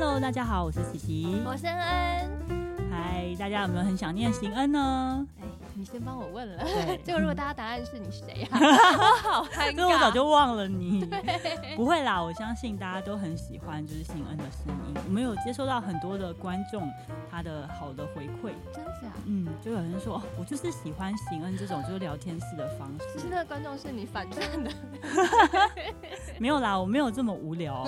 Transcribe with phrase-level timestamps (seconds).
[0.00, 2.30] Hello，大家好，我是琪琪，我是恩恩。
[2.88, 5.26] 嗨，大家有没有很想念邢恩呢？
[5.40, 5.44] 哎，
[5.74, 6.62] 你先帮我问了。
[6.62, 8.48] 对，结果如果大家答案是你谁呀？
[8.52, 11.04] 我 好尴尬，我早就忘了你。
[11.74, 14.94] 不会啦，我相信大家都很喜欢就是邢恩的声音。
[15.04, 16.88] 我们有接收到很多的观众
[17.38, 19.12] 他的好的回馈，真假？
[19.24, 23.04] 嗯，就有人说，我就是喜欢邢恩这种就是聊天式的方式。
[23.12, 24.72] 其实那个观众是你反战的。
[26.40, 27.86] 没有啦，我没有这么无聊，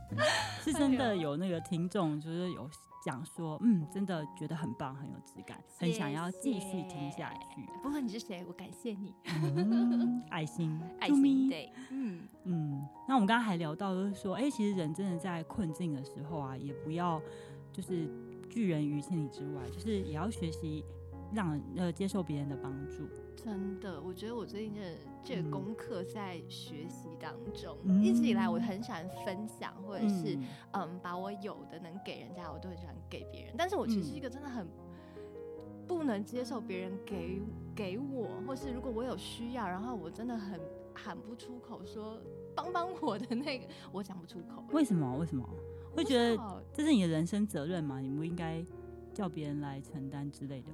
[0.60, 2.68] 是真的有那个听众就是有。
[3.04, 7.68] 讲说，嗯，真的觉得很棒，很有质感，谢谢，很想要继续听下去。
[7.82, 9.12] 不论你是谁，我感谢你。
[9.24, 12.86] 嗯、爱心， 爱心，对，嗯嗯。
[13.08, 17.20] 那我们刚刚还聊到，就是说，哎、欸，其实人真的在困境的时候啊，也不要
[17.72, 18.08] 就是
[18.52, 20.84] 拒人于千里之外，就是也要学习
[21.32, 23.08] 让呃接受别人的帮助。
[23.34, 27.78] 真的，我觉得我最近这这个功课在学习当中。
[27.84, 33.54] 嗯、一直以来，我很喜欢分享，或者是嗯，嗯，把我有的能给人家，我都很喜欢给别人。
[33.56, 34.68] 但是我其实是一个真的很
[35.88, 37.40] 不能接受别人给
[37.74, 40.60] 给我，或是如果我有需要，然后我真的很
[40.94, 42.20] 喊不出口说
[42.54, 44.62] 帮帮我的那个，我讲不出口。
[44.72, 45.16] 为什么？
[45.16, 45.48] 为什么？
[45.94, 46.36] 会觉得
[46.72, 48.00] 这是你的人生责任吗？
[48.00, 48.64] 你不应该
[49.12, 50.68] 叫别人来承担之类的？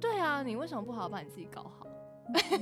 [0.00, 1.86] 对啊，你为什么不好好把你自己搞好？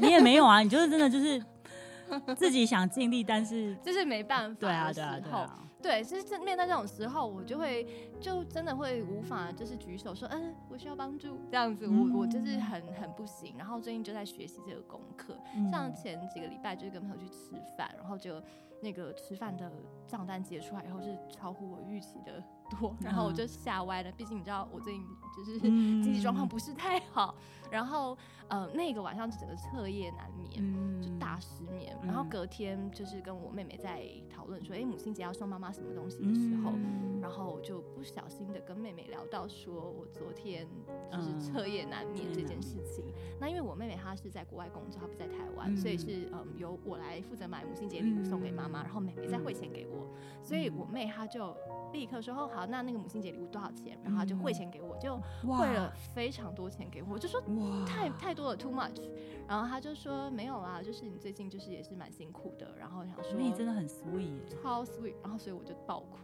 [0.00, 1.42] 你也没有啊，你就是真的就是
[2.36, 4.60] 自己想尽力，但是就是没办法。
[4.60, 5.64] 对啊，对啊，对啊。
[5.80, 7.86] 对，其实面对这种时候，我就会
[8.20, 13.54] 就真的会无法就是举手说，嗯，我需要帮助这样子，我我就是很很不行。
[13.56, 15.36] 然后最近就在学习这个功课，
[15.70, 18.42] 像前几个礼拜就是跟朋友去吃饭，然后就
[18.80, 19.70] 那个吃饭的
[20.06, 22.42] 账单结出来以后是超乎我预期的。
[22.70, 24.12] 多，然后我就吓歪了。
[24.12, 25.04] 毕竟你知道，我最近
[25.36, 25.60] 就是
[26.02, 27.34] 经济状况不是太好。
[27.70, 28.16] 然后，
[28.48, 31.94] 呃，那个晚上整个彻夜难眠，就大失眠。
[32.02, 34.02] 然后隔天就是跟我妹妹在
[34.34, 36.72] 讨论说，哎，母亲节要送妈妈什么东西的时候，
[37.20, 40.66] 然后我就不小心的跟妹妹聊到，说我昨天
[41.12, 43.04] 就是彻夜难眠这件事情。
[43.38, 50.08] 那因为我妹妹她是在国外工作，她不在台湾，所以是嗯由我来负责买母亲节礼物送给妈妈，然后妹妹再汇钱给我。
[50.42, 51.54] 所以我妹她就
[51.92, 53.98] 立刻说，哦好，那那个母亲节礼物多少钱？
[54.02, 57.40] 然后他就汇钱给我，就汇了非常多钱给我，我就说。
[57.40, 59.00] 哇太太多了，too much。
[59.46, 62.74] 然后他就说没有啦，就是你最近就是也是蛮辛苦的。
[62.78, 65.14] 然后想说你真的很 sweet，超 sweet。
[65.22, 66.18] 然后所以我就爆哭，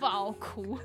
[0.00, 0.78] 爆哭，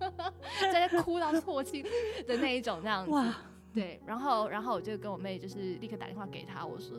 [0.72, 1.82] 在那哭到啜泣
[2.26, 3.10] 的那一种那样子。
[3.10, 3.34] 哇，
[3.72, 4.00] 对。
[4.04, 6.98] 然后然后我就跟我妹就是立刻打电话给她，我说。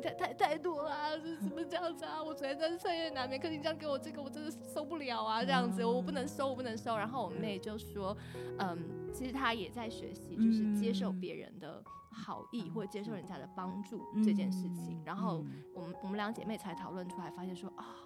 [0.00, 2.22] 太太太多了，啊，是怎么这样子啊？
[2.22, 5.44] 我昨天真是彻夜难眠，可是你这样给我这个，我真的受不了啊！
[5.44, 6.96] 这样子，我不能收，我不能收。
[6.96, 8.16] 然后我妹就说，
[8.58, 8.78] 嗯，
[9.12, 15.00] 其实她也在学习，就是接受别人的好意，或者接受人家的帮助这件事情。
[15.04, 15.44] 然后
[15.74, 17.96] 我们我们两姐妹才讨论出来，发现说啊，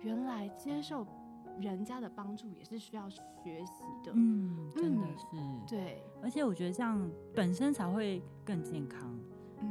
[0.00, 1.06] 原来接受
[1.60, 4.12] 人家的帮助也是需要学习的。
[4.14, 5.26] 嗯，真的是。
[5.68, 9.18] 对，而且我觉得这样本身才会更健康。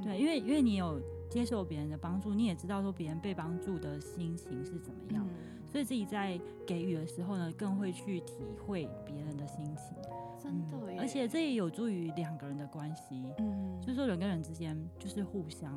[0.04, 1.02] 对，因为因为你有。
[1.32, 6.38] 接受别人的帮助，你也知道说别人被帮助的心情是怎么样，嗯、所以自己在
[6.68, 8.36] 给予的时候呢，更会去体
[8.68, 9.96] 会别人的心情。
[10.38, 13.32] 真的、嗯，而且这也有助于两个人的关系。
[13.38, 15.74] 嗯，就是说人跟人之间就是互相。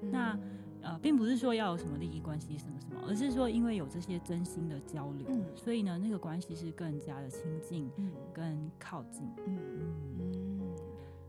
[0.00, 0.38] 嗯、那
[0.80, 9.22] 呃，并不是说要有什么利益关系什么什么，而是说因为有这些真心的交流，嗯、所以呢，那个关系是更加的亲近，嗯，跟靠近。
[9.46, 10.03] 嗯嗯。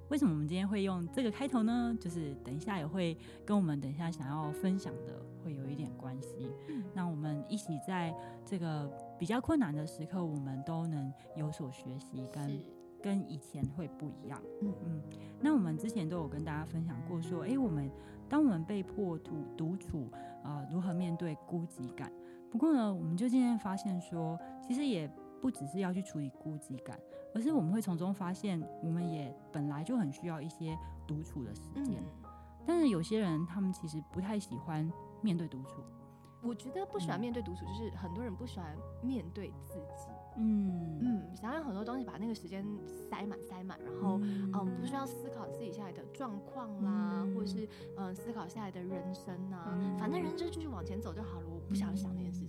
[0.10, 1.96] 为什么我们今天会用这个开头呢？
[2.00, 6.52] 就是等一下也会跟我们等一下想要分享的会有一点关系。
[6.70, 8.14] 嗯，那我们一起在
[8.46, 12.60] 这个比较困难的时刻，我们都能有所学习，跟
[13.02, 14.40] 跟以前会不一样。
[14.62, 15.02] 嗯嗯。
[15.42, 17.90] 那我们之前都有跟大家分享过，说，哎，我们
[18.30, 20.08] 当我们被迫独独处，
[20.44, 22.12] 呃，如何面对孤寂感？
[22.52, 25.10] 不过呢，我们就今天发现说，其实也
[25.42, 26.98] 不只是要去处理孤寂感。
[27.36, 30.74] 可是我们会从中发现，我们也本来就很需要一些
[31.06, 32.02] 独处的时间。
[32.24, 32.30] 嗯、
[32.66, 34.90] 但是有些人他们其实不太喜欢
[35.22, 35.82] 面对独处。
[36.42, 40.08] 我觉得不喜欢面对独处，就是很多人不喜欢面对自己。
[40.38, 42.66] 嗯嗯，想要很多东西把那个时间
[43.10, 47.68] 塞满塞满，然后嗯，嗯，不需要思考自己现在的状况啦，嗯、或者是
[47.98, 51.48] 嗯思考现在的人生啊，嗯、反正人生就是往前走就好了。
[51.48, 52.45] 我不想想那件事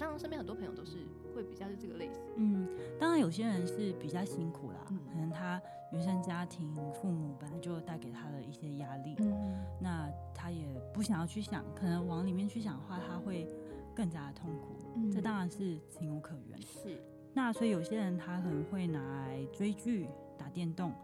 [0.00, 0.96] 像身边很多朋友都是
[1.34, 2.22] 会比较是这个类型。
[2.36, 2.66] 嗯，
[2.98, 5.60] 当然有些人是比较辛苦啦，嗯、可能他
[5.92, 10.64] 原生家庭父母本来就带给他的一些压力，嗯，那他也
[10.94, 13.46] 不想要去想，可能往里面去想的话，他会
[13.94, 14.74] 更加的痛苦。
[14.96, 16.58] 嗯，这当然是情有可原。
[16.62, 16.98] 是，
[17.34, 20.08] 那所以有些人他可能会拿来追剧、
[20.38, 20.94] 打电动，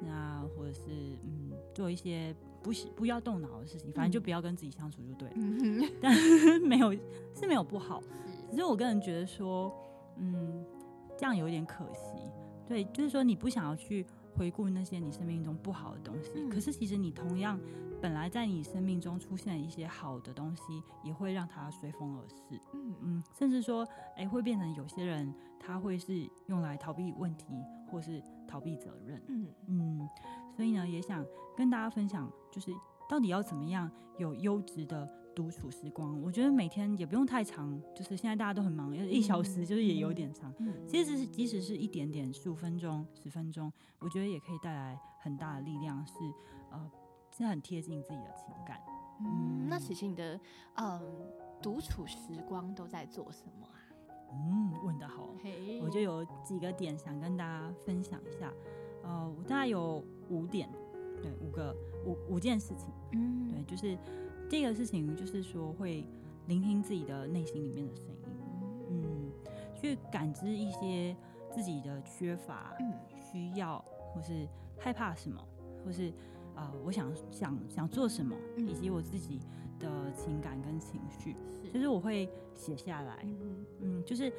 [0.00, 0.80] 那或者是
[1.24, 2.34] 嗯做一些。
[2.62, 5.34] 不不要动脑的事情，反正就不要跟自己相处就对了。
[5.36, 6.92] 嗯、但是没有
[7.32, 8.02] 是没有不好，
[8.56, 9.72] 是只是我个人觉得说，
[10.16, 10.64] 嗯，
[11.16, 12.12] 这样有点可惜。
[12.66, 14.04] 对，就是说你不想要去
[14.34, 17.60] 回顾那些你生命中不好的东西，嗯、可是其实你同样
[18.00, 20.62] 本来在你生命中出现一些好的东西，
[21.04, 22.60] 也会让它随风而逝。
[22.72, 23.86] 嗯嗯，甚至说，
[24.16, 29.22] 哎、欸，会变成有些人他会是用来逃避问题，或是逃避责任。
[29.28, 30.08] 嗯嗯，
[30.56, 31.24] 所以呢，也想
[31.56, 32.72] 跟大家分享，就是
[33.08, 33.88] 到底要怎么样
[34.18, 35.08] 有优质的。
[35.36, 40.50] 独处时光，我觉得每天也不用太长，就是现在大家都很忙，一小时就是也有点长。
[40.58, 46.14] 嗯，其实是即使是一点点，十五分钟、十分钟，我觉得也可以带来很大的力量，是
[46.70, 46.90] 呃，
[47.30, 48.80] 是很贴近自己的情感。
[49.20, 50.40] 嗯，那其实你的
[50.76, 51.02] 嗯
[51.60, 52.16] 独处时
[52.48, 53.76] 光都在做什么啊？
[54.32, 55.28] 嗯，问得好.
[55.82, 58.50] 我就有几个点想跟大家分享一下。
[59.02, 60.66] 呃，我大概有五点，
[61.22, 62.88] 对，五个五五件事情。
[63.12, 63.98] 嗯，对，就是。
[64.48, 66.04] 第一个事情就是说，会
[66.46, 68.14] 聆听自己的内心里面的声音，
[68.90, 69.32] 嗯，
[69.74, 71.16] 去感知一些
[71.50, 72.76] 自己的缺乏、
[73.32, 73.84] 需要，
[74.14, 74.46] 或是
[74.78, 75.42] 害怕什么，
[75.84, 76.10] 或是
[76.54, 79.40] 啊、呃，我想想想做什么，以及我自己
[79.80, 81.34] 的情感跟情绪，
[81.72, 83.26] 就是我会写下来，
[83.80, 84.32] 嗯，就是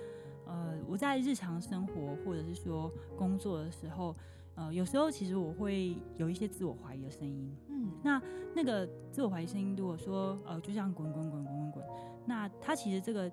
[0.46, 4.16] 呃，我在日常生活或者是说工作的时候。
[4.60, 7.67] 呃，有时候其实我会有一些自我怀疑的声音，嗯，
[8.08, 8.22] 那
[8.56, 11.86] 那个自我怀疑声音，如果说呃，就像滚滚滚滚滚滚，
[12.26, 13.30] 那它其实这个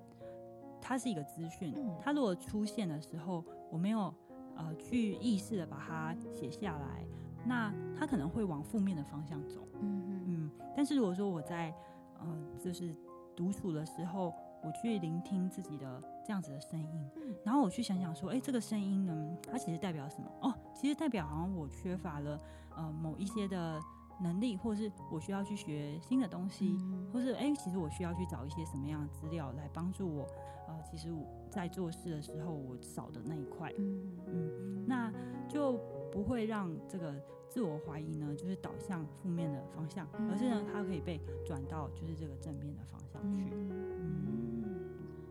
[0.81, 3.41] 它是一个资讯，嗯，它如果出现的时候，
[3.71, 4.13] 我没有
[4.57, 7.07] 呃去意识的把它写下来，
[7.45, 11.73] 那它可能会往负面的方向走，嗯嗯嗯，但是如果说我在
[12.19, 12.27] 呃
[12.59, 12.93] 就是
[13.33, 17.09] 独处的时候，我去聆听自己的这样子的声音，
[17.45, 20.29] 然后我去想想说，哎，这个声音呢，它其实代表什么？
[20.41, 22.39] 哦，其实代表好像我缺乏了
[22.75, 23.79] 呃某一些的
[24.19, 26.77] 能力，或是我需要去学新的东西，
[27.11, 30.27] 或是哎，其实我需要去找一些什么样的资料来帮助我，
[30.67, 34.01] 呃，其实我在做事的时候我少的那一块，嗯。
[34.27, 35.11] 嗯，那
[35.47, 35.79] 就
[36.11, 37.13] 不会让这个
[37.49, 44.63] 自我怀疑呢，就是导向负面的方向，而是呢，它可以被转到就是这个正面的方向去，嗯。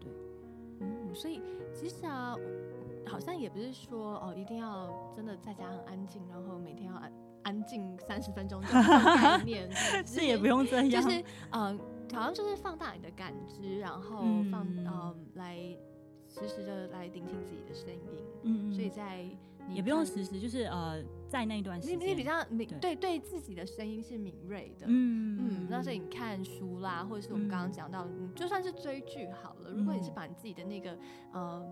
[0.01, 1.15] 对。
[1.15, 1.41] 所以
[1.73, 2.37] 其实啊，
[3.07, 7.13] 好像也不是说哦，一定要真的在家很安静，然后每天要安
[7.45, 9.71] 安静三十分钟这种概念，
[10.05, 11.21] 是也不用这样，就是
[11.53, 11.79] 嗯、呃，
[12.13, 14.19] 好像就是放大你的感知，然后
[14.51, 15.57] 放嗯、呃、来
[16.29, 19.25] 实时的来聆听自己的声音，嗯，所以在。
[19.71, 22.95] 也不用实时，就是呃，在那一段时间，你你比较敏对。
[22.95, 30.99] 对，对自己的声音是敏锐的，嗯嗯，那所以你看书啦，或者是我们刚刚讲到，嗯，就算是追剧好了，如果你是把你自己的那个
[31.33, 31.67] 呃。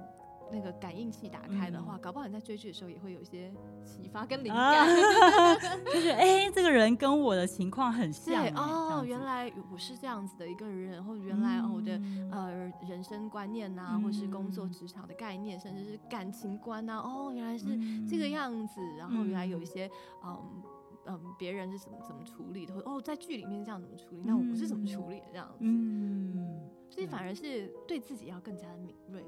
[0.52, 3.50] 那个感应器打开的话，嗯、搞不好你在追剧的时候也会有一些
[3.84, 5.54] 启发跟灵感，啊、
[5.87, 17.66] 就是哎、欸，这个人跟我的情况很像哦，原来我是这样子的一个人，或原来我的、嗯、呃人生观念呐、啊，或是工作职场的概念，甚至是感情观呐、啊，哦，原来是
[18.06, 19.90] 这个样子，然后原来有一些
[20.25, 20.62] 嗯
[21.06, 29.26] 嗯别人是怎么怎么处理的，或哦在剧里面是这样怎么处理，那我是怎么处理的这样子，嗯，所以反而是对自己要更加的敏锐了。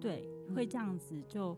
[0.00, 1.56] 对，会这样子就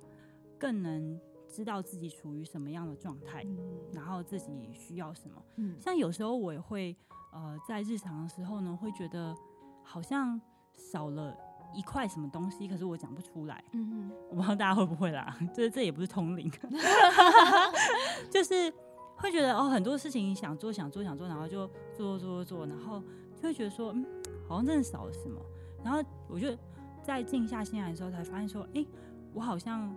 [0.58, 3.58] 更能知道自己处于什么样的状态，嗯、
[3.92, 5.42] 然后自己需要什么。
[5.56, 6.96] 嗯、像有时候我也会
[7.32, 9.36] 呃，在日常的时候呢，会觉得
[9.82, 10.40] 好像
[10.72, 11.36] 少了
[11.74, 13.62] 一块什么东西，可是我讲不出来。
[13.72, 16.50] 嗯哼我不知道大家会不会啦，这这也不是通灵，
[18.30, 18.72] 就是
[19.16, 23.02] 会觉得哦，很多事情想做想做想做，然后就做做做做，然后
[23.36, 24.04] 就会觉得说，嗯，
[24.48, 25.40] 好像真的少了什么，
[25.84, 26.56] 然后我就。
[27.04, 28.86] 在静下心来的时候，才发现说，哎、欸，
[29.34, 29.94] 我好像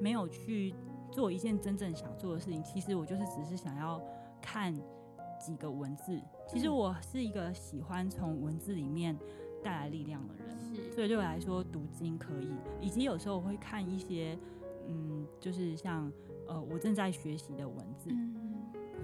[0.00, 0.74] 没有去
[1.08, 2.60] 做一件真正想做的事情。
[2.64, 4.02] 其实我就是只是想要
[4.40, 4.74] 看
[5.38, 6.20] 几个文字。
[6.48, 9.16] 其实我是一个喜欢从文字里面
[9.62, 12.50] 带来力量的人，是所以对我来说，读经可以。
[12.80, 14.36] 以及有时候我会看一些，
[14.88, 16.10] 嗯，就是像
[16.48, 18.34] 呃，我正在学习的文字，嗯、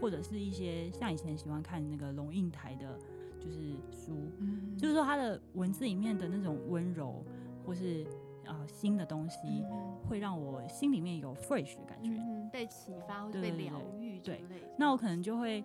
[0.01, 2.99] 或者是一些像以前喜欢看那个龙应台的。
[3.41, 7.25] 就是书，嗯、就是说他的文字里面的那种温柔，
[7.65, 8.05] 或是
[8.45, 9.39] 啊、呃、新的东西，
[9.71, 14.19] 嗯、会让我心里面有 fresh 的感觉，嗯、被启发或者被疗愈。
[14.21, 14.45] 对，
[14.77, 15.65] 那我可能就会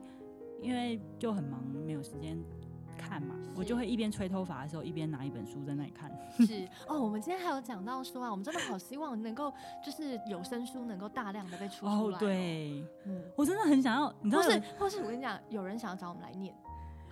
[0.62, 2.38] 因为就很忙，没有时间
[2.98, 6.12] 看嘛，我就会一边吹头发的时候，一边拿一本书在那里看。
[6.46, 9.51] 是哦，我们今天还有讲到说啊，我们真的好希望能够
[9.84, 12.18] 就是有声书能够大量的被出出来。
[12.18, 16.53] 哦，对，嗯，我真的很想要，你知道，或是或是我跟你讲，有人想要找我们来念。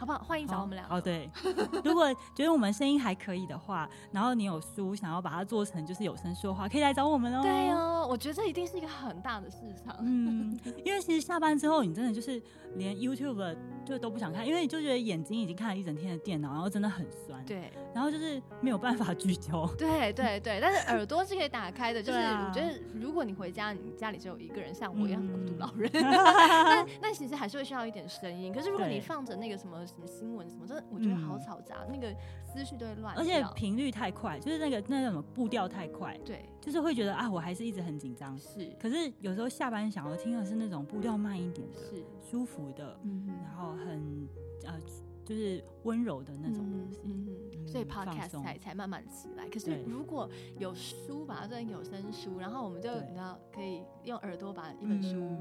[0.01, 0.17] 好不好？
[0.23, 0.83] 欢迎找我们俩。
[0.89, 1.29] 哦，对，
[1.85, 7.43] 如果觉得我们声音还可以的话，然后你有书想要把它做成就是有声说话，可以来找我们哦。
[7.43, 9.95] 对哦，我觉得这一定是一个很大的市场。
[9.99, 12.41] 嗯，因为其实下班之后，你真的就是
[12.77, 13.55] 连 YouTube
[13.85, 17.45] 就都不想看，因为你就觉得眼睛已经看了一整天的电脑，然后真的很酸。
[17.45, 19.67] 对，然后就是没有办法聚焦。
[19.77, 28.51] 对对对，但是耳朵是可以打开的，就是我觉得 如果你回家，你家里只有一个人，像我一样孤独老人，那那其实还是会需要一点声音。
[28.51, 38.37] 可是如果你放着那个什么什么新闻什么，真的我觉得好嘈杂，那个思绪都会乱，而且频率太快，就是那个那什么步调太快，对，就是会觉得啊，我还是一直很紧张。
[38.37, 44.27] 是，可是有时候下班想要听的是那种步调慢一点的，是舒服的，嗯然后很
[44.65, 44.79] 呃。
[45.23, 49.47] 就是温柔的那种东西，嗯嗯、所以 podcast 才才慢慢起来。
[49.47, 55.37] 可是如果有书，把它做成有声书，然后我们就你知道可以用耳朵把一本书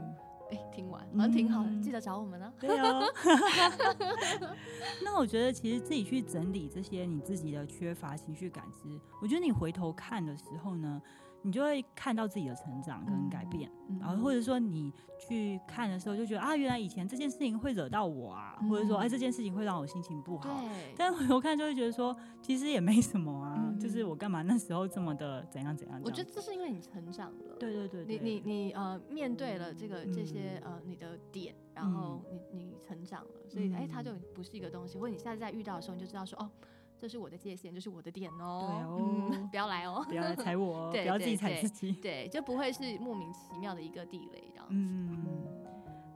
[0.50, 1.70] 哎、听完，好像挺好的。
[1.70, 2.52] 嗯、记得找我们呢、啊。
[2.60, 3.04] 对哦。
[5.04, 8.88] 那我觉得其实自己去整理这些你自己的缺乏情绪感知，
[9.22, 11.00] 我觉得你回头看的时候呢，
[11.42, 20.44] 你就会看到自己的成长跟改变，嗯、然后或者说你去看的时候就觉得啊，原来以前这件事情会惹到我啊，嗯、或者说哎，这件事情会让我心情不好。
[20.44, 26.00] 对但回头看就会觉得说，其实也没什么啊，嗯、就是我干嘛那时候这么的怎样怎样。
[26.04, 27.56] 我觉得这是因为你成长了。
[27.58, 36.50] 对对对，对，你你你呃面对了这个这些呃你的点，然后你你成长了，所以哎，它就不是一个东西，或者你下次再遇到的时候，你就知道说哦。
[37.00, 38.66] 这是我的界限，这是我的点哦。
[38.68, 41.92] 对哦，嗯，不要来哦， 不要来踩我， 对，不要自己踩自己。
[41.92, 44.74] 对，就不会是莫名其妙的一个地雷这样子。
[44.74, 45.24] 嗯，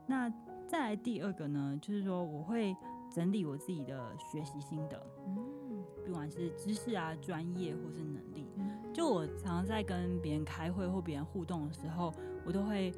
[0.05, 0.29] 那
[0.67, 2.75] 再来第二个呢，就是说我会
[3.11, 8.47] 整理我自己的学习心得，嗯，不管是知识啊、专业或是能力。
[8.93, 12.13] 就我常常在跟别人开会或别人互动的时候，
[12.45, 12.93] 我都会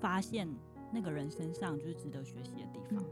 [0.00, 0.48] 发现
[0.90, 3.04] 那个人身上就是值得学习的地方，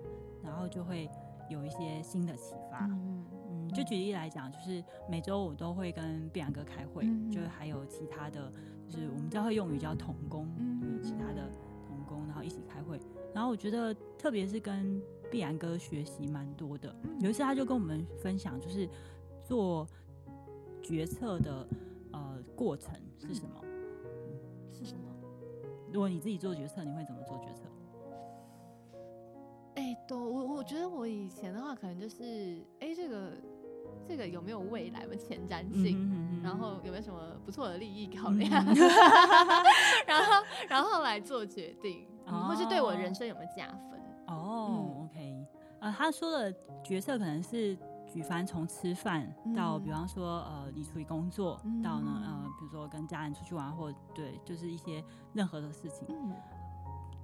[0.43, 1.09] 然后就会
[1.49, 2.91] 有一些新的启发。
[3.77, 8.51] 就举例来讲，就是每周我都会跟碧然哥开会，嗯、就是还有其他的，
[8.89, 11.51] 就是我们教会用语叫同工，嗯、就是其他的
[11.87, 12.99] 同工，然后一起开会。
[13.35, 14.99] 然后我觉得，特别是跟
[15.31, 16.97] 碧然哥学习蛮多的。
[17.03, 18.89] 嗯、有一次他就跟我们分享，就是
[19.45, 19.87] 做
[20.83, 21.69] 决策的
[22.13, 23.63] 呃过程是什么？
[24.73, 25.03] 是什么？
[25.93, 27.65] 如果你自己做决策，你会怎么做决策？
[29.75, 32.25] 哎、欸，都我我觉得我以前的话，可能就是
[32.81, 33.33] 哎、欸、这个。
[34.09, 36.41] 这个有没有未来的前瞻性？
[36.43, 38.65] 然后有没有什么不错的利益考量？
[38.67, 38.75] 嗯、
[40.07, 44.01] 然后然后来做决定，哦、或是对我人生有没有加分？
[44.29, 45.47] 哦、嗯、，OK，
[45.81, 56.35] 呃，他说的角色可能是举凡从吃饭到，比方说呃，你处理工作，嗯、到呢呃，比如说跟家人出去玩，或对，就是一些任何的事情，嗯、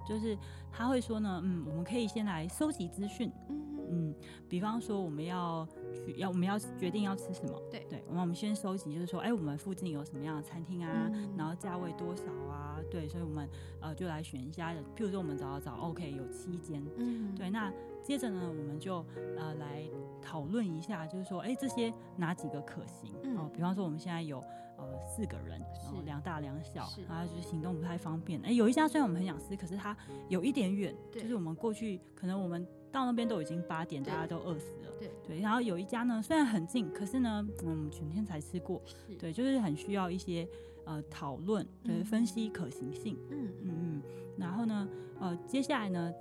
[0.07, 0.37] 就是
[0.71, 4.15] 他会说呢，嗯，我们可以先来收集资讯，嗯嗯，
[4.49, 5.67] 比方说我们要。
[5.93, 7.61] 去要我们要决定要吃什么？
[7.69, 11.07] 对对，我们我们先收集，就是说，哎、欸，我们附近有什么样的餐厅啊？
[11.13, 12.79] 嗯、然后价位多少啊？
[12.89, 13.47] 对，所以我们
[13.79, 14.73] 呃就来选一下。
[14.73, 16.83] 譬如说，我们找找找，OK，有七间。
[16.97, 17.47] 嗯，对。
[17.51, 19.05] 那接着呢，我们就
[19.37, 19.87] 呃来
[20.19, 23.13] 讨论一下，就是说，哎、欸，这些哪几个可行？
[23.21, 24.43] 嗯、哦，比方说我们现在有
[24.83, 28.39] 呃四个人，然后两大两小，然后就是行动不太方便。
[28.41, 29.95] 哎、欸，有一家虽然我们很想吃，可是它
[30.29, 32.65] 有一点远，就是我们过去可能我们。
[32.93, 34.91] 到那边都已经八点，大家都饿死了。
[34.99, 38.79] 对对，然后有一家呢，虽然很近，可是呢，我嗯，全天才吃过。
[38.85, 40.47] 是对，就是很需要一些
[40.85, 43.17] 呃讨论，就是，分析可行性。
[43.31, 44.01] 嗯嗯嗯。
[44.37, 44.87] 然后呢，
[45.19, 46.13] 呃，接下来呢，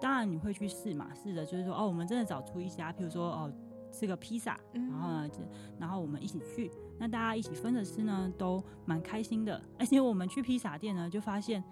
[0.00, 3.52] 当然你会去试嘛，试着就是说，哦，我们真的找出一家，譬如说，哦，
[3.90, 5.28] 吃个披萨，然后呢，
[5.80, 9.60] 然后我们一起去，那大家一起分着吃呢，都蛮开心的。
[9.78, 11.62] 而且我们去披萨店呢，就发现，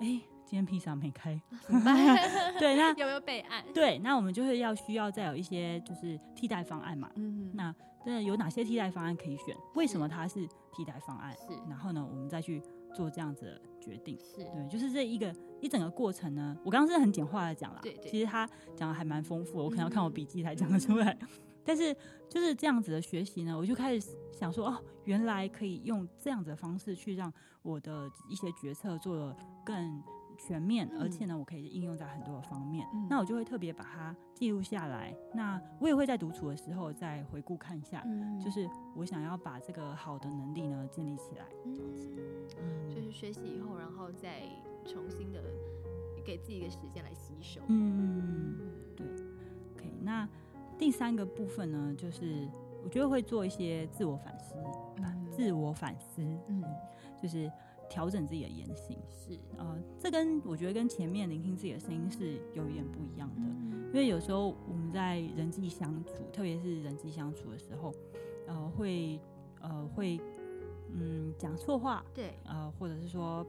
[0.00, 0.20] 哎。
[0.50, 1.38] 今天披萨没开，
[2.58, 3.62] 对，那 有没有备案？
[3.74, 7.10] 对，那我们就是要需要再有一些就是替代方案嘛。
[7.16, 9.54] 嗯哼，那真的有哪些替代方案可以选？
[9.74, 11.34] 为什么它是替代方案？
[11.34, 12.62] 是，然后呢，我们再去
[12.94, 14.18] 做这样子的决定。
[14.20, 16.56] 是对，就是这一个一整个过程呢。
[16.64, 21.14] 我刚刚是很简化的讲啦，对，对，其实他讲的还蛮丰富的，我可能要看我笔记才讲得出来。
[21.20, 21.28] 嗯、
[21.68, 21.94] 但是
[22.30, 30.02] 就是这样子的学习呢，我就开始想说，哦，原来可以用这样子的方式去让我的一些决策做得更。
[30.40, 32.86] 全面，而且呢，我可以应用在很多的方面。
[32.94, 35.12] 嗯、那我就会特别把它记录下来。
[35.34, 41.44] 那我也会在独处的时候再回顾看一下，嗯、就是我想要把这个好的能力呢建立起来。
[41.64, 41.76] 嗯，
[42.56, 44.42] 嗯就是学习以后，然后再
[44.86, 45.42] 重新的
[46.24, 47.60] 给自己一个时间来吸收。
[47.66, 48.60] 嗯，
[50.78, 52.48] 第三个部分呢，就是
[52.84, 54.54] 我觉得会做一些自我反思，
[54.98, 56.22] 嗯、自我反思。
[56.48, 56.62] 嗯，
[57.20, 57.50] 就是。
[57.90, 58.98] 调整自己的言行。
[59.08, 67.90] 是，呃，这跟我觉得跟前面聆听自己的声音是有一点不一样的，嗯、因为有时候我们在人际相处，特别是人际相处的时候，
[68.46, 69.18] 呃，会
[69.62, 70.20] 呃会
[70.92, 73.42] 嗯讲错话，对，呃，或者是说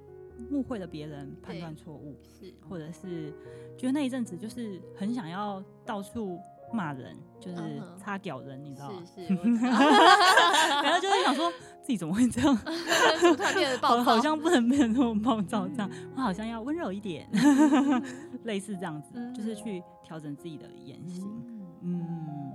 [0.51, 3.33] 误会了别人，判断错误，是，或者是
[3.77, 6.39] 觉得那一阵子就是很想要到处。
[6.71, 8.63] 骂人就是擦屌人，uh.
[8.63, 9.01] 你知道吗？
[9.05, 9.33] 是是，
[9.65, 12.55] 然后就是想说自己怎么会这样，
[13.19, 17.29] 突然变得暴躁， 好像不能变得那么暴躁，这样我好像要温柔一点，
[18.43, 21.27] 类似这样子，就是去调整自己的言行。
[21.81, 22.51] 嗯，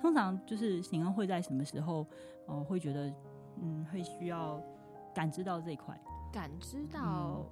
[0.00, 2.00] 通常就是行恩会在什么时候，
[2.46, 3.12] 哦、呃，会觉得
[3.60, 4.60] 嗯，会需要
[5.14, 5.98] 感知到这一块，
[6.32, 7.44] 感知到，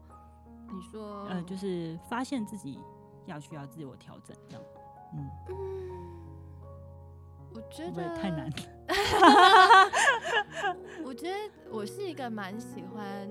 [0.68, 2.78] 嗯、你说，呃，就是发现自己
[3.26, 4.64] 要需要自我调整这样。
[5.16, 5.30] 嗯，
[7.54, 8.50] 我觉得太难。
[11.04, 11.36] 我觉得
[11.70, 13.28] 我是一个蛮喜欢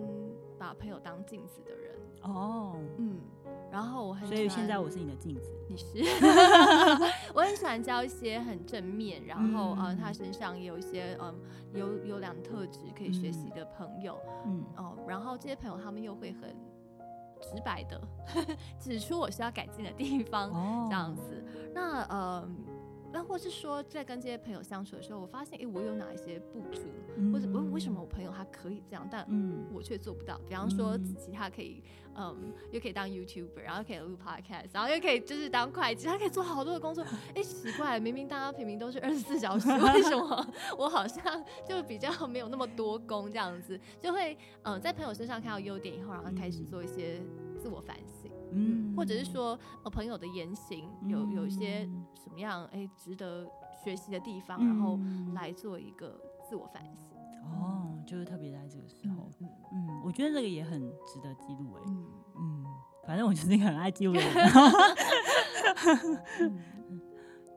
[0.58, 1.94] 把朋友当镜子的人。
[2.24, 3.20] 哦，嗯，
[3.72, 5.52] 然后我很所以现在我是你的镜子。
[5.68, 5.86] 你是，
[7.34, 11.36] 我很喜欢交一些很正面，然后呃，他身上也有一些嗯
[11.74, 14.18] 优优良特质可以学习的朋友。
[14.46, 16.56] 嗯，哦，然后这些朋友他们又会很。
[17.44, 18.02] 直白的
[18.80, 20.50] 指出我需要改进的地方，
[20.90, 21.44] 这样子。
[21.74, 22.48] 那呃，
[23.14, 26.82] 那或是说，在跟这些朋友相处的时候，我发现，哎、欸，我有哪一些不足，
[27.32, 29.24] 或者为为什么我朋友他可以这样，但
[29.72, 30.36] 我却做不到？
[30.50, 31.84] 比方说，子琪他可以，
[32.16, 37.04] 嗯，又可以当 YouTuber，然后可以录 Podcast，然后又可以就是当会计，他可以做好多的工作。
[37.36, 41.24] 哎、欸，奇怪，明明大家平平都是二十四小时，为什么我好像
[41.68, 43.80] 就比较没有那么多工这样子？
[44.02, 47.22] 就会嗯，在朋友身上看到优点以后，然后开始做一些。
[47.64, 53.46] 自我反省，嗯，或者是说，呃，朋友的言行有有一些什么样哎、欸、值得
[53.84, 55.00] 学习的地方，嗯、然后
[55.34, 57.10] 来做一个自我反省。
[57.44, 62.08] 哦，就是特别在这个时候，嗯，嗯，我觉得这个也很值得记录，哎，嗯
[62.38, 62.66] 嗯，
[63.06, 64.34] 反正我就是一个很爱记录的人。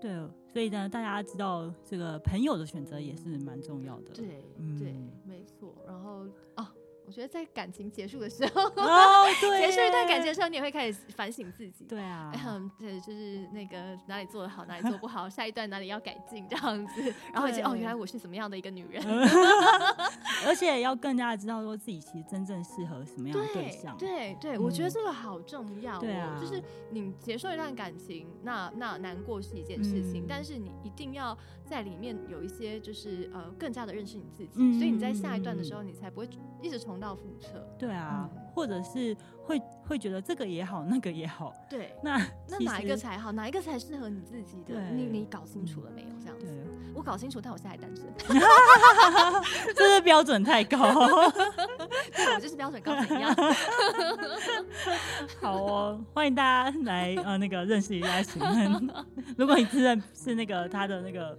[0.00, 0.10] 对，
[0.52, 4.12] 所以呢，大家知道这个朋友的选择也是蛮重要的。
[4.12, 4.92] 对，嗯、对，
[5.24, 5.72] 没错。
[5.86, 6.26] 然后
[6.56, 6.66] 哦。
[7.06, 11.84] 我觉得在感情结束的时候，哦， 对，结束一段感情的时候，你也会开始反省自己。
[11.84, 17.14] 对啊，嗯，对，就是那个哪里做的好，哪里做不好，下一段哪里要改进，这样子。
[17.32, 19.00] 然后就哦，原来我是怎么样的一个女人，
[20.46, 23.96] 而且要更加知道说自己其实真正适合什么样的对象。
[23.96, 26.00] 对对，我觉得这个好重要。
[26.00, 36.28] 对啊，就是你结束一段感情，那那难过是一件事情，但是你一定要在里面有一些，就是呃，更加的认识你自己，所以你在下一段的时候，你才不会
[36.60, 36.95] 一直从。
[36.96, 42.16] 重蹈覆辙，对啊，嗯、或者是会会觉得这个也好，那个也好，对，那
[42.48, 44.80] 那哪一个才好，哪一个才适合你自己的？
[44.92, 46.08] 你你搞清楚了没有？
[46.18, 46.46] 这样子，
[46.94, 48.06] 我搞清楚，但我现在还单身，
[49.76, 50.78] 这是标准太高，
[52.16, 53.36] 对，我就是标准高怎样？
[55.42, 58.90] 好哦，欢迎大家来呃那个认识一下行恩，
[59.36, 61.38] 如果你自认是那个他的那个。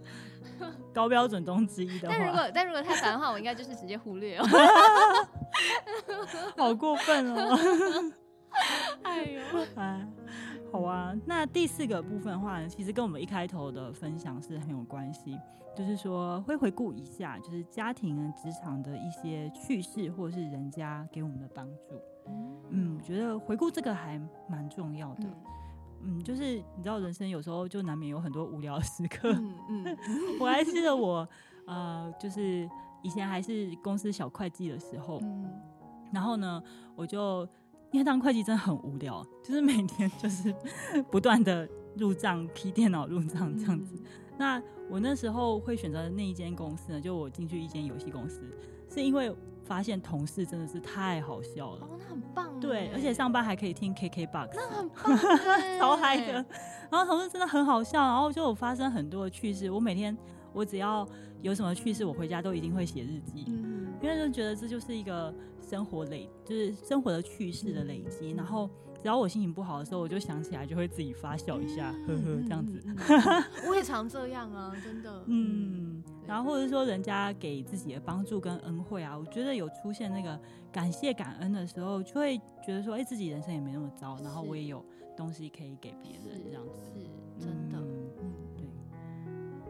[0.94, 4.46] 高标准中之一的话，但如果但如果太烦的话，我应该就是直接忽略哦。
[6.56, 7.58] 好过分哦！
[9.04, 9.42] 哎呦，
[9.76, 10.08] 哎，
[10.72, 11.14] 好啊。
[11.26, 15.38] 那第四个部分的话呢，其实跟我们一开头的分享是很有关系，
[15.76, 22.02] 就是说会回顾一下，就是家庭、职场的一些趣事，或者是人家给我们的帮助。
[22.72, 25.24] 嗯，我觉得回顾这个还蛮重要的。
[25.24, 25.34] 嗯，
[26.24, 29.32] 就是你知道，人生有时候就难免有很多无聊的时刻。
[29.34, 29.54] 嗯
[29.86, 29.98] 嗯，
[30.40, 31.28] 我还记得我，
[31.66, 32.70] 呃，就是
[33.02, 35.50] 以前还是公司小会计的时候，嗯，
[36.12, 36.62] 然后呢，
[36.96, 37.48] 我就
[37.92, 40.54] 因为当会计真的很无聊，就是每天就是
[41.12, 43.96] 不断的入账、批电脑入账这样子。
[43.96, 44.06] 嗯，
[44.38, 48.42] 那我那时候会选择那一间公司呢，就我进去一间游戏公司，
[48.90, 49.36] 是因为。
[49.68, 56.34] 发现同事真的是太好笑了，哦，那很棒，对，而且上班还可以听 KKBOX，那很 棒，超嗨的。
[56.90, 59.70] 然后同事真的很好笑，然后就有发生很多的趣事。
[59.70, 60.18] 我每天
[60.54, 61.06] 我只要
[61.42, 68.70] 有什么趣事，我回家都一定会写日记，嗯，因为就觉得这就是一个生活累，就是生活的趣事的累积，嗯，然后。
[69.02, 72.82] 只要我心情不好的时候，我就想起来，就会自己发笑一下，呵呵，这样子。
[73.68, 75.24] 我也常这样啊，真的。
[75.28, 80.40] 嗯，然后或者说人家给自己的帮助跟恩惠啊，我觉得有出现那个
[80.72, 84.84] 感谢感恩的时候，就会觉得说，哎，自己人生也没那么糟，然后我也有
[85.16, 86.80] 东西可以给别人，这样子。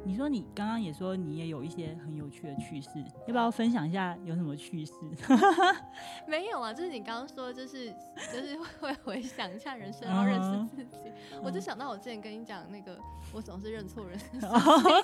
[0.07, 2.89] 你说你刚刚也说你也有一些很有趣的趣事，
[3.27, 4.93] 要不要分享一下有什么趣事？
[6.25, 7.89] 没有啊，就是你刚刚说，就是
[8.31, 10.97] 就是 会回想一下人生，然后认识自己。
[11.33, 11.41] Uh huh.
[11.43, 12.97] 我就想到我之前跟你讲那个，
[13.33, 14.49] 我总是认错人的事情。
[14.49, 15.03] Uh huh.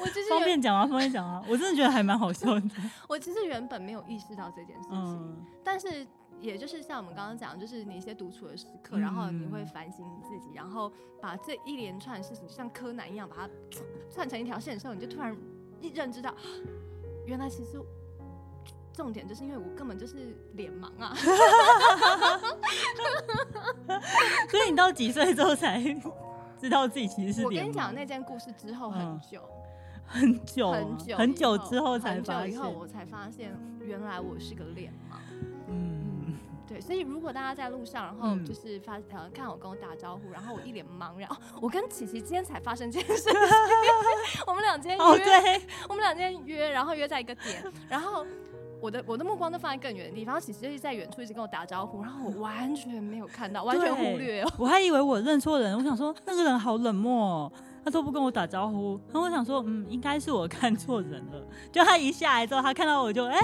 [0.00, 2.62] 我就是方便讲啊，方便讲啊，我真的觉得还蛮好笑的。
[3.08, 5.34] 我其实原本没有意识到这件事情，uh huh.
[5.64, 6.06] 但是。
[6.40, 13.48] 也就是像我们刚刚讲，就是你一些独处的时刻，然后你会反省你自己，然后把这一连串事情，像柯南一样把它
[14.10, 15.36] 串成一条线的时候，你就突然
[15.80, 16.34] 一认知到，
[17.26, 17.78] 原来其实
[18.92, 21.14] 重点就是因为我根本就是脸盲啊。
[24.50, 25.80] 所以你到几岁之后才
[26.58, 27.44] 知道自己其实是盲？
[27.44, 29.42] 我跟你讲那件故事之后很久，
[30.06, 35.16] 很久，很久，很久之后才发现，以后我才发现原来我是个脸盲。
[36.70, 36.74] 嗯。
[36.74, 43.32] 对，所以如果大家在路上，然后就是发呃看我跟我打招呼，然后我一脸茫然哦，我跟琪琪今天才发生这件事情，
[44.46, 48.24] 我们俩今天约，哦、对我们俩今天约，然后约在一个点，然后
[48.80, 57.52] 我的我的目光都放在更远的地方，琪琪就是在远处一直跟我打招呼，然后我完全没有看到，完全忽略哦，我还以为我认错人，我想说那个人好冷漠哦。
[57.84, 61.46] 他都不跟我打招呼，然后我想说，嗯，应该是我看错人了。
[61.72, 63.38] 就他一下来之后，他看到我就哎，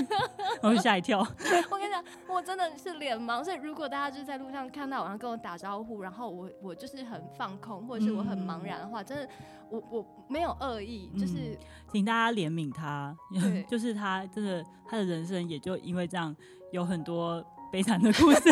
[0.62, 1.18] 我就吓一跳。
[1.70, 9.28] 我跟你讲，我真的是脸盲，所以如果大家就是在路上看到我，然后跟我打招呼，然后我我就是很放空，或者是我很茫然的话，真的，
[9.70, 11.58] 我我没有恶意，就是、嗯、
[11.92, 16.34] 请大家怜悯他，对 就是他真的他的人生也就因为这样
[16.72, 17.44] 有很多。
[17.68, 18.48] 悲惨的故事，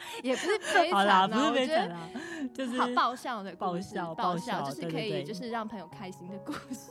[0.22, 2.08] 也不是悲惨，好啦，不是悲惨啦，
[2.54, 6.90] 就是好爆笑的爆笑，爆笑，就是可以，就是让朋友开心的故事。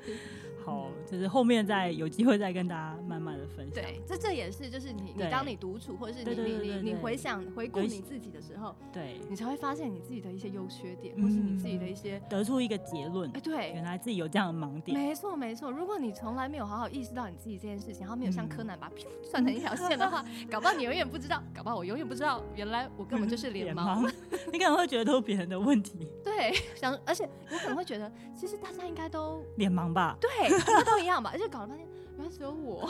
[0.64, 3.74] 好，就是后面再有机会再跟大家慢慢的分享。
[3.74, 13.30] 对，这这也是，就是你你当你独处，或者是你你你你回想回顾你自己的时候，对，你才会发现你自己的一些优缺点，或是你自己的一些得出一个结论。
[13.34, 14.98] 哎，对，原来自己有这样的盲点。
[14.98, 24.10] 没错没错，如果你从来没有好好意识到你自己这件事情，然后没有像柯南把 它算成一条线的话，搞不好你永远不知道，搞不好我永远不知道，原来我根本就是脸盲。
[24.52, 26.08] 你可能会觉得都是别人的问题。
[26.22, 30.16] 对，想，而且我可能会觉得，其实大家应该都脸盲吧？
[30.20, 30.30] 对。
[30.84, 32.88] 都一样吧，而且搞了半天，原来只有我，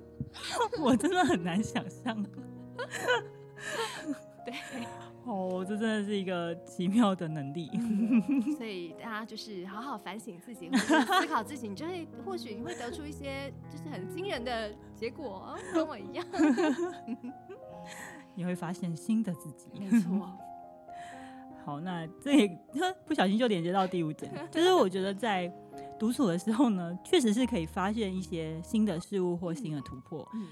[0.80, 2.22] 我真的很难想象。
[4.42, 4.54] 对，
[5.24, 7.70] 哦，这真的是一个奇妙的能力。
[7.74, 16.26] 嗯、所以大家就是好好反省自己，或者思考自己，你就会或许你会得出一些就是很惊人的结果，跟我一样。
[18.40, 20.32] 你会发现新的自己，没错。
[21.62, 22.58] 好，那这也
[23.04, 25.52] 不小心就连接到第五点，就是我觉得在。
[25.98, 30.26] 独处的时候呢，确实是可以发现一些新的事物或新的突破。
[30.32, 30.48] 嗯，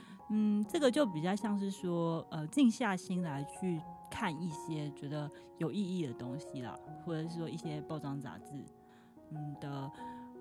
[0.61, 8.63] 嗯，这个就比较像是说，呃，静下心来去看一些觉得有意义的东西啦，或者是说一些报章杂志，
[9.31, 9.91] 嗯的，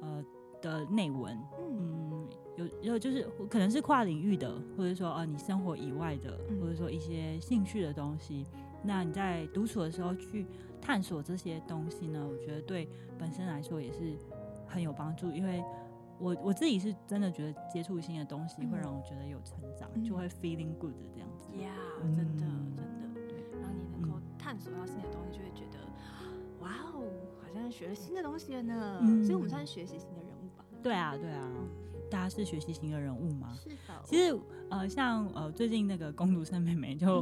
[0.01, 0.21] 呃
[0.61, 8.45] 的内文，嗯，有有就是可能是跨领域的，或者说啊、呃、你生活以外的，或者说一些兴趣的东西。
[8.83, 10.45] 那你在独处的时候去
[10.81, 14.17] 探索这些东西呢，我觉得对本身来说也是。
[14.69, 15.63] 很有帮助，因为
[16.19, 21.47] 我我自己是真的觉得接触新的东西会让我觉得有成长，嗯、就会 feeling good 这样子。
[21.55, 21.71] 呀
[22.03, 25.79] ，Yeah, 真的真的，对，然后你能够探索到新的东西，就会觉得，
[26.21, 27.07] 嗯、哇哦，
[27.41, 28.99] 好像学了新的东西了呢。
[29.03, 30.09] 嗯、所以，我们算是学习新？
[30.87, 31.51] 对啊，对啊，
[32.09, 33.53] 大家是学习型的人物吗？
[33.61, 33.75] 是的。
[34.05, 37.21] 其实，呃，像呃，最近那个工读生妹妹就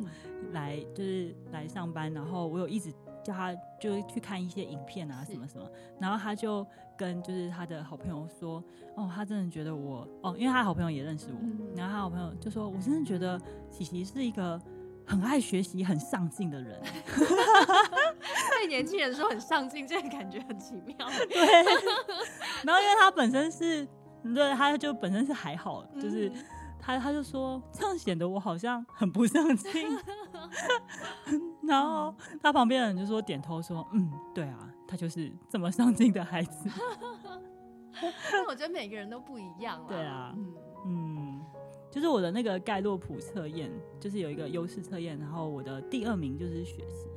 [0.51, 2.93] 来，嗯、就是来上班，然后我有一直。
[3.23, 3.51] 叫她
[3.81, 5.67] 就去看一些影片啊，什么什么，
[5.99, 6.63] 然后她就
[6.95, 8.63] 跟就是她的好朋友说，
[8.95, 14.61] 哦，她真的觉得我，哦，因为她好朋友也认识我，嗯、然后她好朋友就说，我真的觉得琪琪是一个
[15.07, 16.79] 很爱学习、很上进的人。
[18.65, 20.95] 对年轻人说很上进，这个感觉很奇妙。
[21.29, 21.45] 对，
[22.63, 23.87] 然后因为他本身是，
[24.33, 26.29] 对，他就本身是还好，就是。
[26.29, 26.45] 嗯
[26.77, 29.87] 他他就说，这样显得我好像很不上进，
[31.67, 36.69] 然后他旁边的人就说点头说，嗯，对啊，他就是这么上进的孩子。
[38.31, 39.85] 但我觉得每个人都不一样啊。
[39.87, 40.35] 对啊，
[40.85, 41.43] 嗯，
[41.89, 47.07] 就是我的那个盖洛普测验，就是有一个优势测验，然后我的第二名就是学习。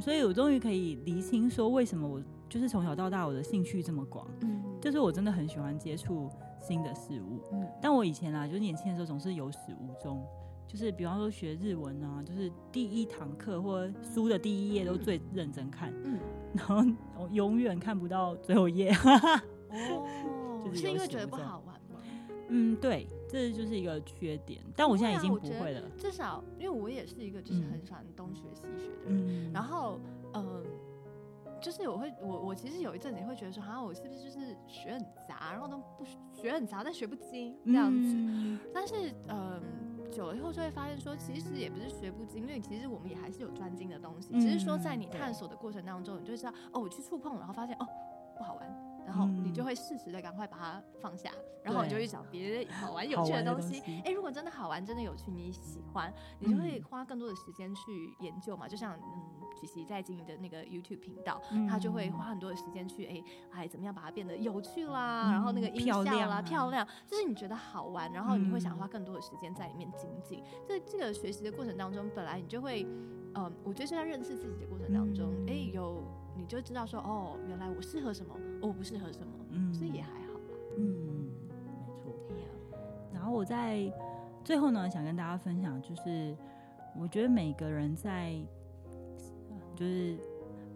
[0.00, 6.30] 所以我终于可以厘清说，为什么我就是从小到大我的兴趣这么广，嗯，就是我真的很喜欢接触。
[6.62, 10.22] 新的事物，嗯，但我以前啊，就是年轻的时候总是有始无终，
[10.68, 16.18] 就是比方说学日文啊，就是第一堂课或书的第一页都最认真看，嗯，
[16.52, 16.84] 然后
[17.18, 18.90] 我永远看不到最后一页，
[19.72, 21.69] 哦，就是因为觉得不好玩吗？
[22.50, 25.88] 嗯，对，这就是一个缺点，但我现在已经不会了。
[25.96, 29.98] 至少因为我也是一个就是很喜欢东学西学的人，嗯，然后
[30.34, 30.64] 嗯。
[31.62, 38.14] 就是我会我我其实有一阵子也会觉得说，好像我是不是就是学很杂，然后都不学很杂，但学不精这样子。
[38.16, 38.94] 嗯、但是
[39.28, 39.60] 嗯、呃，
[40.10, 47.86] 久了以后就会发现说，其实也不是学不精，因为其实我们也还是有专精的东西，嗯、只是说在你探索的过程当中，你就知道哦，我去触碰，然后发现哦
[48.38, 48.89] 不好玩。
[49.06, 53.80] 然后你就会适时的赶快把它放下，嗯、然后你就去找别的好玩有趣的东西。
[54.04, 58.68] 哎，如果真的好玩，真的有趣，你喜欢，你就会花更多的时间去研究嘛。
[58.68, 59.02] 就像嗯，
[59.60, 70.42] 曲奇在经营的那个 YouTube 频道，嗯、他就会花很多的时间去哎哎怎么样把它变得有趣啦，嗯、然后那个音效啦漂亮，就是你觉得好玩，然后你会想花更多的时间在里面精进。
[70.66, 72.86] 这、嗯、这个学习的过程当中，本来你就会，
[73.34, 76.19] 嗯，我觉得是在认识自己的过程当中，哎、嗯，有。
[76.36, 81.28] 你就知道说哦，原来我适合什么，我不适合什么，嗯，所以也还好吧，嗯，
[82.06, 82.78] 没错。
[83.12, 83.92] 然后我在
[84.44, 86.34] 最后呢，想跟大家分享，就是
[86.96, 88.34] 我觉得每个人在，
[89.76, 90.16] 就是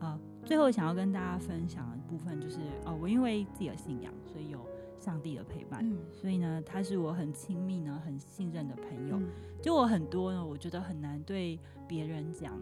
[0.01, 4.61] 呃，最后想要跟大家分享的部分，就是哦，我因为自己的信仰，所以有
[5.01, 9.17] 上帝的陪伴，嗯，所以呢，他是我很亲密呢、很信任的朋友。
[9.19, 9.29] 嗯，
[9.63, 12.61] 就我很多呢，我觉得很难对别人讲。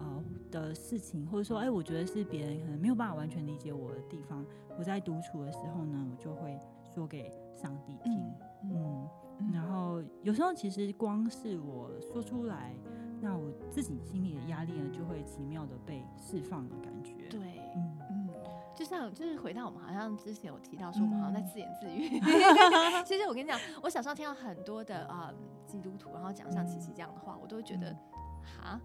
[0.00, 4.44] 呃的事情，或者说，哎、欸，我觉得是别人可能没有办法完全理解我的地方。
[4.78, 6.58] 我在独处的时候呢，我就会
[6.94, 8.32] 说给上帝听，
[8.64, 9.08] 嗯，
[9.38, 12.74] 嗯，然后有时候其实光是我说出来，
[13.20, 17.28] 那我自己心里的压力呢，就会奇妙的被释放的感觉。
[17.28, 18.28] 对，嗯嗯，
[18.74, 22.18] 就像就是回到我们好像之前有提到说，我们好像在自言自语。
[22.24, 25.34] 嗯、 其实我跟你讲，我小时候听到很多的啊、呃、
[25.66, 27.94] 基督徒，然后讲像琪琪这样的话，我都会觉得。
[28.60, 28.80] 哈，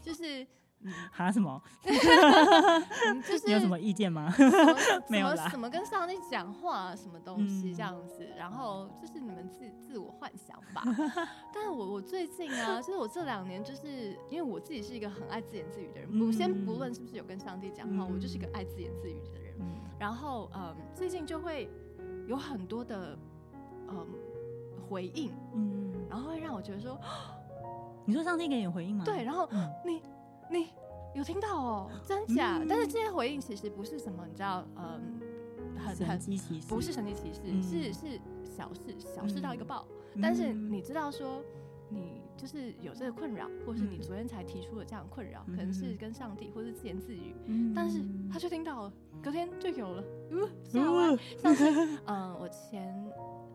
[0.00, 0.46] 就是
[1.12, 1.60] 哈什么？
[3.28, 4.32] 就是你有什么意见吗？
[5.08, 5.48] 没有啦。
[5.48, 8.26] 什么跟上帝讲话，什么东西这样子？
[8.36, 10.82] 然后就是你们自自我幻想吧。
[11.52, 16.18] 但是我我最近啊，就是我这两年，就是因为我自己是一个很爱自言自语的人。
[16.18, 19.54] 不先不论是不是有跟上帝讲话，我就是一个爱自言自语的人。
[19.98, 21.68] 然后嗯，最近就会
[22.26, 23.18] 有很多的
[23.88, 24.06] 嗯
[24.88, 26.98] 回应，嗯，然后会让我觉得说。
[28.10, 29.04] 你说上帝给你回应吗？
[29.04, 29.48] 对，然后
[29.86, 30.02] 你
[30.50, 30.66] 你
[31.14, 32.58] 有听到哦，真假？
[32.58, 35.20] 嗯、但是这些回应其实不是什么，你知道，嗯，
[35.78, 39.86] 很神迹奇，不是神迹奇事，嗯、是是小事，小事到一个爆。
[40.14, 41.40] 嗯、但是你知道说，
[41.88, 48.92] 你就是有这个困扰，或是你昨天才提出了这样的困扰，嗯、可能是跟上帝，或是自言自语，嗯、但是他却听到了，
[49.22, 50.02] 隔天就有了。
[50.32, 50.48] 嗯，
[51.38, 51.64] 像是
[52.06, 52.92] 嗯，我前。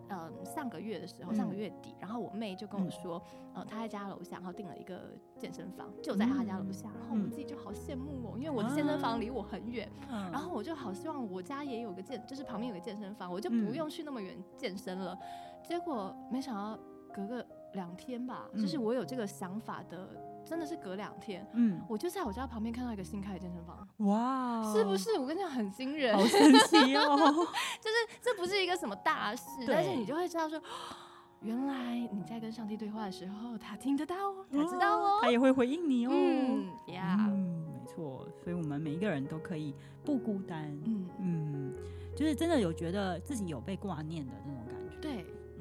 [0.10, 3.22] 嗯，上个月的时候，上个月底，然后我妹就跟我说，
[3.54, 9.90] 呃，她在家楼下，然后订了一个健身房，就在她家楼下，然后我自己就好羡慕哦，因为我的健身房离我很远，
[10.32, 15.18] 然后我就好希望我家也有个健，就是旁边有个健身房，我就不用去那么远健身了。
[15.64, 16.80] 结果没想到
[17.14, 20.10] 隔个两天吧，就是我有这个想法的。
[20.48, 25.18] 真的是隔两天，嗯，我就在我家旁边看到一个新开的健身房，哇，是不是？
[25.18, 27.18] 我跟你讲很惊人，好神奇哦！
[27.82, 30.62] 就是这不是一个什么大事，但是你就会知道说，
[31.42, 34.16] 原来你在跟上帝对话的时候，他听得到，
[34.52, 36.12] 他知道哦，他也会回应你哦。
[36.14, 41.10] 嗯，呀，嗯，没错，所以我们每一个人都可以不孤单，嗯。
[41.18, 41.74] 嗯，
[42.16, 44.75] 就是真的有觉得自己有被挂念的那种感觉，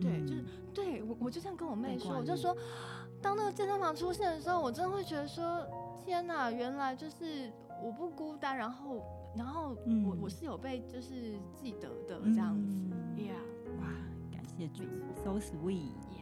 [0.04, 2.56] 对对，就是对我我就这样跟我妹说，我就说。
[3.22, 5.66] 当那个健身房出现的时候，我真的会觉得说：
[6.04, 7.50] 天哪，原来就是
[7.82, 9.02] 我不孤单，然后，
[9.34, 12.76] 然后我我是有被就是记得的这样子。
[12.76, 13.86] 嗯、Yeah，哇，
[14.30, 14.84] 感谢主
[15.24, 16.13] ，So sweet，Yeah，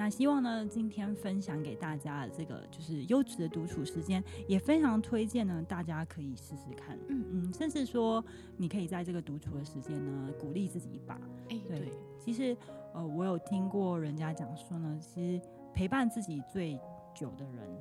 [0.00, 6.98] 那希望呢，今天分享给大家的这个就是优质的独处时间，也非常推荐呢，大家可以试试看。
[7.08, 8.24] 嗯嗯，甚至说
[8.56, 11.16] 你可以在这个独处的时间呢，鼓励自己一把。
[11.50, 12.56] 哎、欸，对，对其实。
[12.92, 15.40] 呃，我有听过人家讲说呢，其实
[15.72, 16.76] 陪伴自己最
[17.14, 17.80] 久的人，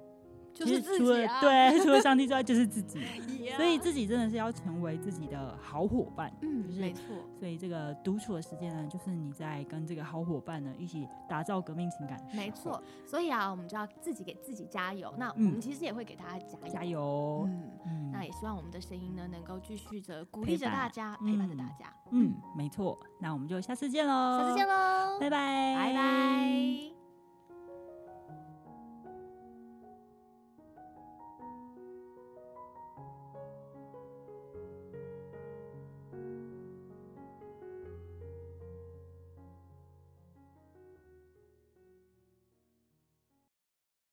[0.66, 1.42] 就是自己啊。
[1.42, 3.04] 对， 除了上帝之外就是自己。
[3.56, 6.32] 所以自己真的是要成为自己的好伙伴。
[6.42, 7.04] 嗯，就是没错。
[7.38, 12.18] 所以这个独处的时间呢，就是你在跟这个好伙伴呢一起打造革命情感。
[12.34, 12.82] 没错。
[13.06, 15.14] 所以啊，我们就要自己给自己加油。
[15.18, 16.74] 那我们其实也会给他加油。
[16.74, 17.50] 加油。
[17.86, 18.12] 嗯。
[18.14, 21.94] 那也希望我们的声音呢，能够继续着鼓励着大家，陪伴着大家。
[22.12, 22.98] 嗯，没错。
[23.20, 24.40] 那我们就下次见喽。
[24.40, 25.20] 下次见喽。
[25.20, 25.76] 拜拜。
[25.76, 26.89] 拜拜。